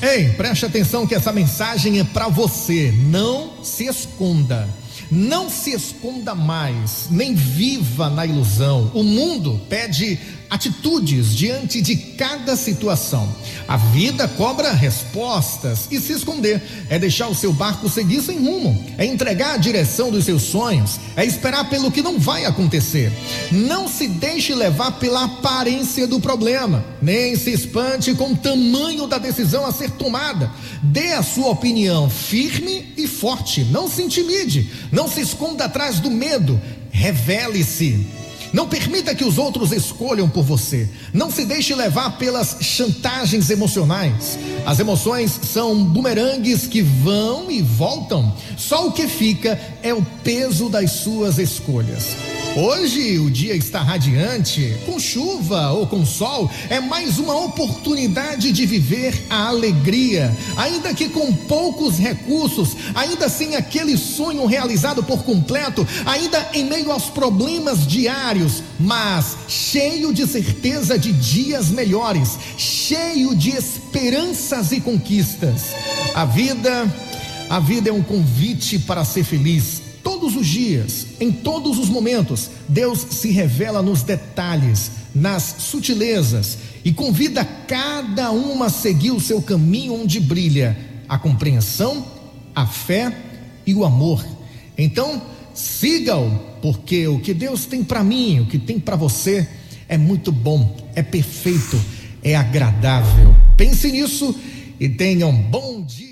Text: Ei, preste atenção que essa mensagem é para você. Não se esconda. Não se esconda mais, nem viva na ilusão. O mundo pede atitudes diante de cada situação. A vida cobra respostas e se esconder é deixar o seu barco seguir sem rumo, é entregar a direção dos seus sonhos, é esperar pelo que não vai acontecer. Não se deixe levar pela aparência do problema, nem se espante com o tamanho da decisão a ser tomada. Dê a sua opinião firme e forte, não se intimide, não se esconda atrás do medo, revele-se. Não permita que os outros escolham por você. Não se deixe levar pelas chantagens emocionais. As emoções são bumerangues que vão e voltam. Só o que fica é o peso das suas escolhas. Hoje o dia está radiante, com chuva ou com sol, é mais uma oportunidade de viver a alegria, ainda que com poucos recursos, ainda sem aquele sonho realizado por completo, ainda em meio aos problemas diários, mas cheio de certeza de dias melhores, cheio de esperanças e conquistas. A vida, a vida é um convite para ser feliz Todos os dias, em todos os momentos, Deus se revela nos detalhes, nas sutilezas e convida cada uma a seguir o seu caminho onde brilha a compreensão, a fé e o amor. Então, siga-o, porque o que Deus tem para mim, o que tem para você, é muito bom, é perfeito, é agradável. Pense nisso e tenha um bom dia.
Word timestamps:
Ei, 0.00 0.28
preste 0.30 0.64
atenção 0.64 1.06
que 1.06 1.14
essa 1.14 1.32
mensagem 1.32 1.98
é 1.98 2.04
para 2.04 2.28
você. 2.28 2.92
Não 2.96 3.64
se 3.64 3.86
esconda. 3.86 4.68
Não 5.10 5.48
se 5.48 5.70
esconda 5.72 6.34
mais, 6.34 7.08
nem 7.10 7.34
viva 7.34 8.10
na 8.10 8.26
ilusão. 8.26 8.90
O 8.94 9.02
mundo 9.02 9.60
pede 9.68 10.18
atitudes 10.50 11.34
diante 11.34 11.80
de 11.80 11.94
cada 11.96 12.56
situação. 12.56 13.28
A 13.66 13.76
vida 13.76 14.26
cobra 14.26 14.72
respostas 14.72 15.86
e 15.90 16.00
se 16.00 16.14
esconder 16.14 16.62
é 16.88 16.98
deixar 16.98 17.28
o 17.28 17.34
seu 17.34 17.52
barco 17.52 17.88
seguir 17.88 18.22
sem 18.22 18.38
rumo, 18.38 18.84
é 18.96 19.04
entregar 19.04 19.54
a 19.54 19.58
direção 19.58 20.10
dos 20.10 20.24
seus 20.24 20.42
sonhos, 20.42 20.98
é 21.16 21.24
esperar 21.24 21.68
pelo 21.68 21.90
que 21.90 22.02
não 22.02 22.18
vai 22.18 22.44
acontecer. 22.44 23.12
Não 23.52 23.86
se 23.88 24.08
deixe 24.08 24.54
levar 24.54 24.92
pela 24.92 25.24
aparência 25.24 26.06
do 26.06 26.18
problema, 26.18 26.84
nem 27.02 27.36
se 27.36 27.50
espante 27.50 28.14
com 28.14 28.32
o 28.32 28.36
tamanho 28.36 29.06
da 29.06 29.18
decisão 29.18 29.66
a 29.66 29.72
ser 29.72 29.90
tomada. 29.92 30.50
Dê 30.82 31.12
a 31.12 31.22
sua 31.22 31.48
opinião 31.48 32.08
firme 32.08 32.92
e 32.96 33.06
forte, 33.06 33.64
não 33.64 33.88
se 33.88 34.02
intimide, 34.02 34.70
não 34.90 34.97
se 35.06 35.20
esconda 35.20 35.66
atrás 35.66 36.00
do 36.00 36.10
medo, 36.10 36.60
revele-se. 36.90 38.06
Não 38.52 38.66
permita 38.66 39.14
que 39.14 39.24
os 39.24 39.36
outros 39.36 39.72
escolham 39.72 40.28
por 40.28 40.42
você. 40.42 40.88
Não 41.12 41.30
se 41.30 41.44
deixe 41.44 41.74
levar 41.74 42.16
pelas 42.18 42.56
chantagens 42.60 43.50
emocionais. 43.50 44.38
As 44.64 44.78
emoções 44.78 45.38
são 45.52 45.84
bumerangues 45.84 46.66
que 46.66 46.80
vão 46.80 47.50
e 47.50 47.60
voltam. 47.60 48.34
Só 48.56 48.86
o 48.86 48.92
que 48.92 49.06
fica 49.06 49.60
é 49.82 49.92
o 49.92 50.02
peso 50.24 50.68
das 50.68 50.90
suas 50.92 51.38
escolhas. 51.38 52.37
Hoje 52.56 53.18
o 53.18 53.30
dia 53.30 53.54
está 53.54 53.82
radiante, 53.82 54.76
com 54.84 54.98
chuva 54.98 55.70
ou 55.70 55.86
com 55.86 56.04
sol, 56.04 56.50
é 56.68 56.80
mais 56.80 57.18
uma 57.18 57.36
oportunidade 57.44 58.50
de 58.50 58.66
viver 58.66 59.14
a 59.30 59.48
alegria, 59.48 60.36
ainda 60.56 60.92
que 60.92 61.08
com 61.08 61.32
poucos 61.32 61.98
recursos, 61.98 62.76
ainda 62.94 63.28
sem 63.28 63.54
aquele 63.54 63.96
sonho 63.96 64.44
realizado 64.46 65.04
por 65.04 65.22
completo, 65.22 65.86
ainda 66.04 66.48
em 66.52 66.64
meio 66.64 66.90
aos 66.90 67.04
problemas 67.04 67.86
diários, 67.86 68.62
mas 68.80 69.36
cheio 69.46 70.12
de 70.12 70.26
certeza 70.26 70.98
de 70.98 71.12
dias 71.12 71.68
melhores, 71.68 72.38
cheio 72.56 73.36
de 73.36 73.50
esperanças 73.50 74.72
e 74.72 74.80
conquistas. 74.80 75.66
A 76.14 76.24
vida, 76.24 76.92
a 77.48 77.60
vida 77.60 77.90
é 77.90 77.92
um 77.92 78.02
convite 78.02 78.80
para 78.80 79.04
ser 79.04 79.22
feliz 79.22 79.87
Todos 80.08 80.36
os 80.36 80.46
dias, 80.46 81.06
em 81.20 81.30
todos 81.30 81.78
os 81.78 81.90
momentos, 81.90 82.50
Deus 82.66 83.00
se 83.10 83.30
revela 83.30 83.82
nos 83.82 84.02
detalhes, 84.02 84.90
nas 85.14 85.56
sutilezas 85.58 86.56
e 86.82 86.94
convida 86.94 87.44
cada 87.44 88.30
uma 88.30 88.66
a 88.66 88.70
seguir 88.70 89.10
o 89.10 89.20
seu 89.20 89.42
caminho 89.42 89.92
onde 89.92 90.18
brilha 90.18 90.78
a 91.06 91.18
compreensão, 91.18 92.06
a 92.54 92.66
fé 92.66 93.14
e 93.66 93.74
o 93.74 93.84
amor. 93.84 94.26
Então, 94.78 95.20
siga-o, 95.52 96.38
porque 96.62 97.06
o 97.06 97.20
que 97.20 97.34
Deus 97.34 97.66
tem 97.66 97.84
para 97.84 98.02
mim, 98.02 98.40
o 98.40 98.46
que 98.46 98.58
tem 98.58 98.80
para 98.80 98.96
você, 98.96 99.46
é 99.86 99.98
muito 99.98 100.32
bom, 100.32 100.74
é 100.94 101.02
perfeito, 101.02 101.78
é 102.22 102.34
agradável. 102.34 103.36
Pense 103.58 103.92
nisso 103.92 104.34
e 104.80 104.88
tenha 104.88 105.26
um 105.26 105.42
bom 105.42 105.82
dia. 105.82 106.07